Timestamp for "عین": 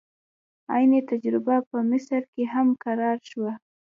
0.73-0.91